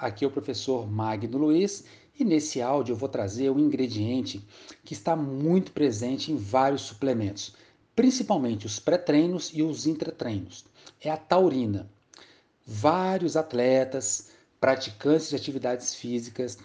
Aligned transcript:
aqui 0.00 0.24
é 0.24 0.28
o 0.28 0.30
professor 0.30 0.90
Magno 0.90 1.38
Luiz 1.38 1.84
e 2.18 2.24
nesse 2.24 2.60
áudio 2.60 2.92
eu 2.92 2.96
vou 2.96 3.08
trazer 3.08 3.50
um 3.50 3.58
ingrediente 3.58 4.44
que 4.84 4.92
está 4.92 5.14
muito 5.14 5.72
presente 5.72 6.32
em 6.32 6.36
vários 6.36 6.82
suplementos, 6.82 7.54
principalmente 7.94 8.66
os 8.66 8.78
pré-treinos 8.78 9.50
e 9.54 9.62
os 9.62 9.86
intratreinos. 9.86 10.64
É 11.00 11.10
a 11.10 11.16
taurina. 11.16 11.88
Vários 12.66 13.36
atletas, 13.36 14.30
praticantes 14.60 15.28
de 15.28 15.36
atividades 15.36 15.94
físicas, 15.94 16.58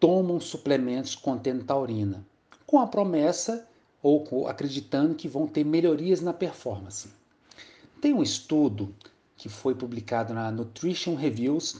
tomam 0.00 0.40
suplementos 0.40 1.14
contendo 1.14 1.64
taurina, 1.64 2.26
com 2.66 2.80
a 2.80 2.86
promessa 2.86 3.68
ou 4.02 4.48
acreditando 4.48 5.14
que 5.14 5.28
vão 5.28 5.46
ter 5.46 5.64
melhorias 5.64 6.20
na 6.20 6.32
performance. 6.32 7.08
Tem 8.00 8.14
um 8.14 8.22
estudo 8.22 8.94
que 9.40 9.48
foi 9.48 9.74
publicado 9.74 10.34
na 10.34 10.50
Nutrition 10.50 11.14
Reviews, 11.14 11.76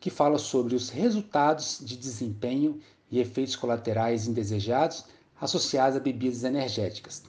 que 0.00 0.10
fala 0.10 0.36
sobre 0.36 0.74
os 0.74 0.90
resultados 0.90 1.78
de 1.80 1.96
desempenho 1.96 2.80
e 3.08 3.20
efeitos 3.20 3.54
colaterais 3.54 4.26
indesejados 4.26 5.04
associados 5.40 5.96
a 5.96 6.00
bebidas 6.00 6.42
energéticas. 6.42 7.22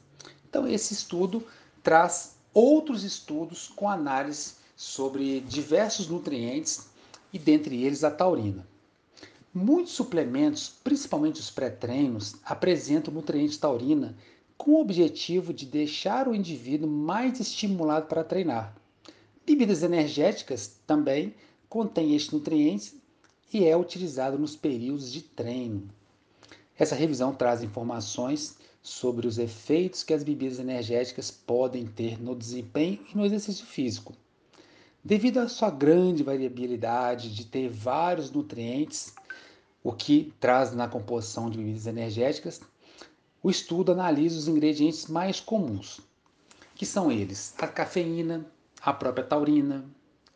Então, 0.50 0.68
esse 0.68 0.92
estudo 0.92 1.46
traz 1.84 2.36
outros 2.52 3.04
estudos 3.04 3.68
com 3.76 3.88
análise 3.88 4.56
sobre 4.76 5.42
diversos 5.42 6.08
nutrientes 6.08 6.88
e 7.32 7.38
dentre 7.38 7.84
eles 7.84 8.04
a 8.04 8.10
taurina. 8.10 8.68
Muitos 9.54 9.94
suplementos, 9.94 10.68
principalmente 10.84 11.40
os 11.40 11.52
pré-treinos, 11.52 12.38
apresentam 12.44 13.14
nutriente 13.14 13.60
taurina 13.60 14.18
com 14.58 14.72
o 14.72 14.82
objetivo 14.82 15.54
de 15.54 15.68
deixar 15.68 16.28
o 16.28 16.34
indivíduo 16.34 16.90
mais 16.90 17.40
estimulado 17.40 18.08
para 18.08 18.24
treinar. 18.24 18.76
Bebidas 19.46 19.84
energéticas 19.84 20.80
também 20.88 21.36
contêm 21.70 22.16
estes 22.16 22.34
nutrientes 22.34 22.96
e 23.54 23.64
é 23.66 23.78
utilizado 23.78 24.40
nos 24.40 24.56
períodos 24.56 25.12
de 25.12 25.22
treino. 25.22 25.88
Essa 26.78 26.96
revisão 26.96 27.34
traz 27.34 27.62
informações 27.62 28.58
sobre 28.82 29.28
os 29.28 29.38
efeitos 29.38 30.04
que 30.04 30.14
as 30.14 30.24
bebidas 30.24 30.58
energéticas 30.58 31.30
podem 31.30 31.86
ter 31.86 32.20
no 32.20 32.36
desempenho 32.36 33.06
e 33.12 33.16
no 33.16 33.24
exercício 33.24 33.66
físico. 33.66 34.14
Devido 35.04 35.38
à 35.38 35.48
sua 35.48 35.70
grande 35.70 36.24
variabilidade 36.24 37.34
de 37.34 37.46
ter 37.46 37.70
vários 37.70 38.32
nutrientes, 38.32 39.14
o 39.84 39.94
que 39.94 40.34
traz 40.40 40.74
na 40.74 40.88
composição 40.88 41.52
de 41.52 41.60
bebidas 41.60 41.86
energéticas, 41.86 42.62
o 43.44 43.52
estudo 43.52 43.92
analisa 43.92 44.40
os 44.40 44.48
ingredientes 44.48 45.06
mais 45.06 45.40
comuns, 45.40 46.02
que 46.74 46.86
são 46.86 47.12
eles: 47.12 47.54
a 47.60 47.68
cafeína, 47.68 48.44
a 48.86 48.94
própria 48.94 49.26
taurina, 49.26 49.84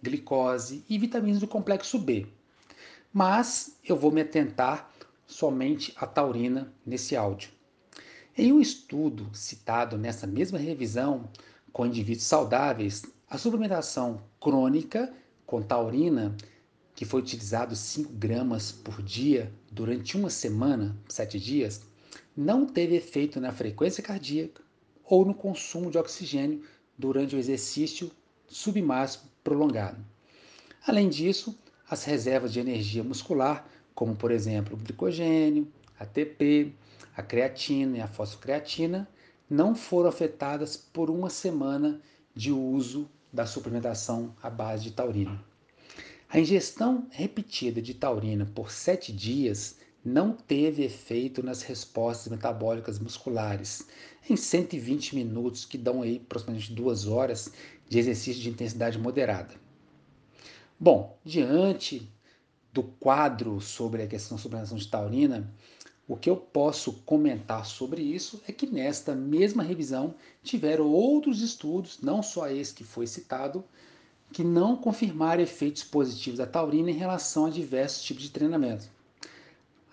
glicose 0.01 0.83
e 0.89 0.97
vitaminas 0.97 1.39
do 1.39 1.47
complexo 1.47 1.99
B. 1.99 2.25
Mas 3.13 3.77
eu 3.83 3.95
vou 3.95 4.11
me 4.11 4.21
atentar 4.21 4.91
somente 5.27 5.93
à 5.95 6.07
taurina 6.07 6.73
nesse 6.83 7.15
áudio. 7.15 7.51
Em 8.35 8.51
um 8.51 8.59
estudo 8.59 9.29
citado 9.33 9.99
nessa 9.99 10.25
mesma 10.25 10.57
revisão 10.57 11.29
com 11.71 11.85
indivíduos 11.85 12.25
saudáveis, 12.25 13.03
a 13.29 13.37
suplementação 13.37 14.19
crônica 14.41 15.13
com 15.45 15.61
taurina, 15.61 16.35
que 16.95 17.05
foi 17.05 17.21
utilizado 17.21 17.75
5 17.75 18.11
gramas 18.13 18.71
por 18.71 19.03
dia 19.03 19.53
durante 19.71 20.17
uma 20.17 20.31
semana, 20.31 20.97
7 21.07 21.39
dias, 21.39 21.83
não 22.35 22.65
teve 22.65 22.95
efeito 22.95 23.39
na 23.39 23.51
frequência 23.51 24.01
cardíaca 24.01 24.63
ou 25.03 25.23
no 25.23 25.35
consumo 25.35 25.91
de 25.91 25.99
oxigênio 25.99 26.63
durante 26.97 27.35
o 27.35 27.39
exercício 27.39 28.11
submáximo 28.49 29.29
prolongado. 29.43 30.03
Além 30.85 31.09
disso, 31.09 31.57
as 31.89 32.03
reservas 32.03 32.51
de 32.51 32.59
energia 32.59 33.03
muscular, 33.03 33.67
como 33.95 34.15
por 34.15 34.31
exemplo 34.31 34.75
o 34.75 34.79
glicogênio, 34.79 35.67
ATP, 35.99 36.73
a 37.15 37.21
creatina 37.21 37.97
e 37.97 38.01
a 38.01 38.07
fosfocreatina, 38.07 39.07
não 39.49 39.75
foram 39.75 40.09
afetadas 40.09 40.77
por 40.77 41.09
uma 41.09 41.29
semana 41.29 41.99
de 42.35 42.51
uso 42.51 43.09
da 43.31 43.45
suplementação 43.45 44.35
à 44.41 44.49
base 44.49 44.83
de 44.83 44.91
taurina. 44.91 45.43
A 46.29 46.39
ingestão 46.39 47.07
repetida 47.09 47.81
de 47.81 47.93
taurina 47.93 48.45
por 48.53 48.71
sete 48.71 49.11
dias 49.11 49.77
não 50.03 50.31
teve 50.31 50.83
efeito 50.83 51.43
nas 51.43 51.61
respostas 51.61 52.31
metabólicas 52.31 52.99
musculares 52.99 53.87
em 54.29 54.35
120 54.35 55.15
minutos, 55.15 55.65
que 55.65 55.77
dão 55.77 56.01
aí 56.01 56.21
aproximadamente 56.23 56.73
duas 56.73 57.07
horas 57.07 57.51
de 57.87 57.99
exercício 57.99 58.41
de 58.41 58.49
intensidade 58.49 58.97
moderada. 58.97 59.53
Bom, 60.79 61.17
diante 61.25 62.09
do 62.71 62.83
quadro 62.83 63.59
sobre 63.59 64.03
a 64.03 64.07
questão 64.07 64.37
da 64.37 64.41
suplementação 64.43 64.77
de 64.77 64.87
taurina, 64.87 65.53
o 66.07 66.15
que 66.15 66.29
eu 66.29 66.37
posso 66.37 66.93
comentar 67.05 67.65
sobre 67.65 68.01
isso 68.01 68.41
é 68.47 68.51
que 68.51 68.65
nesta 68.65 69.13
mesma 69.13 69.61
revisão 69.61 70.15
tiveram 70.41 70.87
outros 70.87 71.41
estudos, 71.41 71.99
não 72.01 72.23
só 72.23 72.49
esse 72.49 72.73
que 72.73 72.83
foi 72.83 73.05
citado, 73.05 73.63
que 74.31 74.43
não 74.43 74.75
confirmaram 74.75 75.41
efeitos 75.41 75.83
positivos 75.83 76.37
da 76.37 76.47
taurina 76.47 76.89
em 76.89 76.95
relação 76.95 77.45
a 77.45 77.49
diversos 77.49 78.03
tipos 78.03 78.23
de 78.23 78.31
treinamento. 78.31 78.89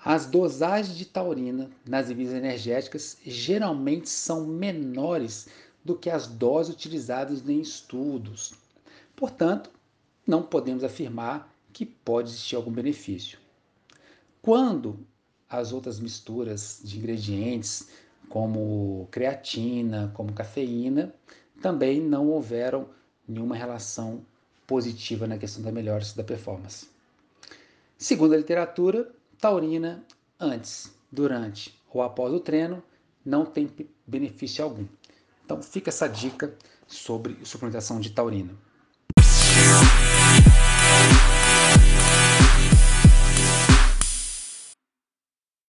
As 0.08 0.24
dosagens 0.24 0.96
de 0.96 1.04
taurina 1.04 1.68
nas 1.84 2.06
bebidas 2.06 2.34
energéticas 2.34 3.18
geralmente 3.26 4.08
são 4.08 4.46
menores 4.46 5.48
do 5.84 5.96
que 5.96 6.08
as 6.08 6.28
doses 6.28 6.76
utilizadas 6.76 7.48
em 7.48 7.60
estudos. 7.60 8.54
Portanto, 9.16 9.68
não 10.24 10.44
podemos 10.44 10.84
afirmar 10.84 11.52
que 11.72 11.84
pode 11.84 12.28
existir 12.28 12.54
algum 12.54 12.70
benefício. 12.70 13.36
Quando 14.40 14.96
as 15.50 15.72
outras 15.72 15.98
misturas 15.98 16.80
de 16.84 16.98
ingredientes, 16.98 17.88
como 18.28 19.08
creatina, 19.10 20.12
como 20.14 20.32
cafeína, 20.32 21.12
também 21.60 22.00
não 22.00 22.28
houveram 22.28 22.88
nenhuma 23.26 23.56
relação 23.56 24.24
positiva 24.68 25.26
na 25.26 25.36
questão 25.36 25.64
da 25.64 25.72
melhora 25.72 26.04
da 26.14 26.22
performance. 26.22 26.88
Segundo 27.98 28.34
a 28.34 28.36
literatura, 28.36 29.12
taurina 29.38 30.04
antes, 30.38 30.92
durante 31.10 31.76
ou 31.96 32.02
após 32.02 32.32
o 32.34 32.40
treino 32.40 32.82
não 33.24 33.46
tem 33.46 33.70
benefício 34.06 34.62
algum. 34.62 34.86
Então 35.44 35.62
fica 35.62 35.88
essa 35.88 36.06
dica 36.06 36.54
sobre 36.86 37.38
suplementação 37.44 37.98
de 37.98 38.10
taurina. 38.10 38.52